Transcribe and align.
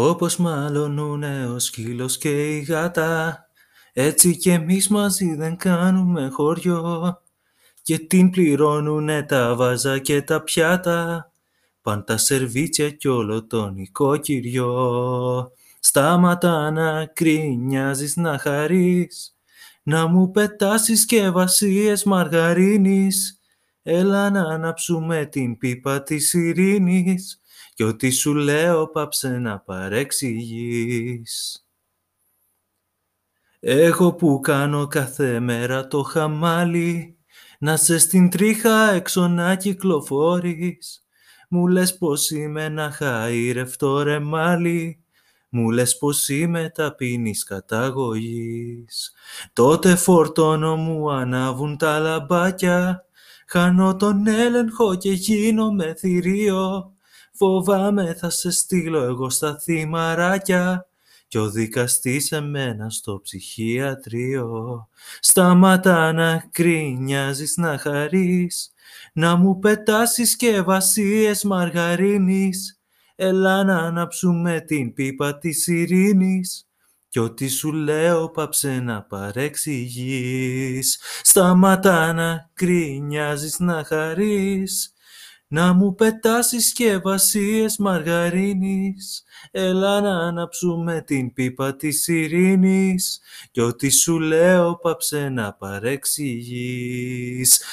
Όπως 0.00 0.36
μαλωνούνε 0.36 1.46
ο 1.46 1.58
σκύλος 1.58 2.18
και 2.18 2.56
η 2.56 2.60
γάτα, 2.60 3.38
έτσι 3.92 4.36
κι 4.36 4.50
εμείς 4.50 4.88
μαζί 4.88 5.34
δεν 5.34 5.56
κάνουμε 5.56 6.28
χωριό. 6.32 7.20
Και 7.82 7.98
την 7.98 8.30
πληρώνουνε 8.30 9.22
τα 9.22 9.54
βάζα 9.54 9.98
και 9.98 10.22
τα 10.22 10.42
πιάτα, 10.42 11.30
παν 11.82 12.04
τα 12.04 12.16
σερβίτσια 12.16 12.90
κι 12.90 13.08
όλο 13.08 13.46
τον 13.46 13.76
οικοκυριό. 13.76 15.52
Στάματα 15.80 16.70
να 16.70 17.06
κρίνιαζεις 17.06 18.16
να 18.16 18.38
χαρείς, 18.38 19.36
να 19.82 20.06
μου 20.06 20.30
πετάς 20.30 20.82
συσκευασίες 20.82 22.04
μαργαρίνης, 22.04 23.37
έλα 23.90 24.30
να 24.30 24.40
ανάψουμε 24.40 25.26
την 25.26 25.58
πίπα 25.58 26.02
της 26.02 26.32
ειρήνης, 26.32 27.40
κι 27.74 27.82
ό,τι 27.82 28.10
σου 28.10 28.34
λέω 28.34 28.88
πάψε 28.88 29.38
να 29.38 29.58
παρεξηγείς. 29.58 31.66
Εγώ 33.60 34.14
που 34.14 34.40
κάνω 34.40 34.86
κάθε 34.86 35.40
μέρα 35.40 35.86
το 35.86 36.02
χαμάλι, 36.02 37.16
να 37.58 37.76
σε 37.76 37.98
στην 37.98 38.30
τρίχα 38.30 38.92
έξω 38.92 39.28
να 39.28 39.54
κυκλοφορείς. 39.54 41.06
Μου 41.48 41.66
λες 41.66 41.98
πως 41.98 42.30
είμαι 42.30 42.64
ένα 42.64 42.96
χαΐρευτο 43.00 44.02
ρεμάλι, 44.02 45.04
μου 45.48 45.70
λες 45.70 45.98
πως 45.98 46.28
είμαι 46.28 46.70
ταπεινής 46.74 47.44
καταγωγής. 47.44 49.12
Τότε 49.52 49.96
φορτώνω 49.96 50.76
μου 50.76 51.10
ανάβουν 51.10 51.76
τα 51.76 51.98
λαμπάκια, 51.98 53.07
χάνω 53.48 53.96
τον 53.96 54.26
έλεγχο 54.26 54.94
και 54.94 55.12
γίνομαι 55.12 55.94
θηρίο. 55.98 56.92
Φοβάμαι 57.32 58.14
θα 58.14 58.30
σε 58.30 58.50
στείλω 58.50 59.02
εγώ 59.02 59.30
στα 59.30 59.58
θυμαράκια 59.58 60.88
κι 61.28 61.38
ο 61.38 61.50
δικαστής 61.50 62.32
εμένα 62.32 62.90
στο 62.90 63.20
ψυχιατρίο. 63.22 64.88
Σταματά 65.20 66.12
να 66.12 66.48
κρίνιαζεις 66.52 67.56
να 67.56 67.78
χαρείς, 67.78 68.72
να 69.12 69.36
μου 69.36 69.58
πετάς 69.58 70.12
συσκευασίες 70.12 71.44
μαργαρίνης, 71.44 72.80
έλα 73.14 73.64
να 73.64 73.78
ανάψουμε 73.78 74.60
την 74.60 74.92
πίπα 74.92 75.38
της 75.38 75.66
ειρήνης, 75.66 76.67
κι 77.08 77.18
ό,τι 77.18 77.48
σου 77.48 77.72
λέω 77.72 78.30
πάψε 78.30 78.80
να 78.80 79.02
παρεξηγείς. 79.02 81.00
Σταματά 81.22 82.12
να 82.12 82.50
κρίνιαζεις 82.54 83.58
να 83.58 83.84
χαρείς, 83.84 84.92
να 85.48 85.72
μου 85.72 85.94
πετάς 85.94 86.46
συσκευασίες 86.46 87.76
μαργαρίνης, 87.78 89.24
έλα 89.50 90.00
να 90.00 90.18
ανάψουμε 90.18 91.02
την 91.06 91.32
πίπα 91.32 91.76
της 91.76 92.08
ειρήνης, 92.08 93.20
κι 93.50 93.60
ό,τι 93.60 93.90
σου 93.90 94.18
λέω 94.18 94.76
πάψε 94.76 95.28
να 95.28 95.52
παρεξηγείς. 95.52 96.82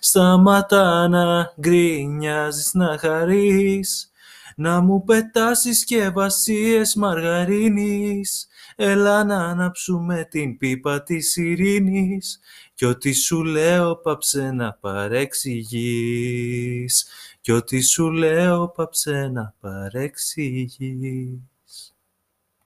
Σταματά 0.00 1.08
να 1.08 1.52
γκρινιάζεις 1.60 2.70
να 2.74 2.98
χαρείς, 2.98 4.10
να 4.58 4.80
μου 4.80 5.04
πετάς 5.04 5.60
συσκευασίες 5.60 6.94
μαργαρίνης, 6.94 8.48
έλα 8.76 9.24
να 9.24 9.36
ανάψουμε 9.44 10.26
την 10.30 10.56
πίπα 10.56 11.02
της 11.02 11.36
ειρήνης, 11.36 12.40
κι 12.74 12.84
ό,τι 12.84 13.12
σου 13.12 13.44
λέω 13.44 13.96
πάψε 13.96 14.50
να 14.50 14.72
παρεξηγείς. 14.72 16.36
Κι 17.40 17.52
ό,τι 17.52 17.80
σου 17.80 18.10
λέω 18.10 18.68
πάψε 18.68 19.28
να 19.32 19.54
παρεξηγείς. 19.60 21.38